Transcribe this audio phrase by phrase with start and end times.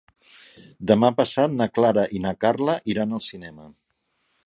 [0.91, 3.73] Demà passat na Clara i na Carla iran al cinema.